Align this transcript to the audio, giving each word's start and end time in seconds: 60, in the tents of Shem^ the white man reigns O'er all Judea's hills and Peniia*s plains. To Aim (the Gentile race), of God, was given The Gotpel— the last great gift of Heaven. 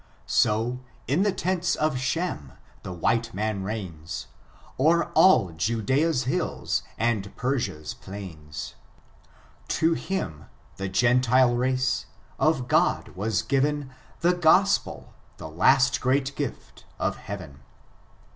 60, 0.25 0.79
in 1.07 1.21
the 1.21 1.31
tents 1.31 1.75
of 1.75 1.93
Shem^ 1.97 2.57
the 2.81 2.91
white 2.91 3.35
man 3.35 3.61
reigns 3.61 4.25
O'er 4.79 5.11
all 5.11 5.51
Judea's 5.51 6.23
hills 6.23 6.81
and 6.97 7.35
Peniia*s 7.37 7.93
plains. 7.93 8.73
To 9.67 9.95
Aim 10.09 10.45
(the 10.77 10.89
Gentile 10.89 11.55
race), 11.55 12.07
of 12.39 12.67
God, 12.67 13.09
was 13.09 13.43
given 13.43 13.91
The 14.21 14.33
Gotpel— 14.33 15.09
the 15.37 15.47
last 15.49 16.01
great 16.01 16.35
gift 16.35 16.85
of 16.97 17.17
Heaven. 17.17 17.59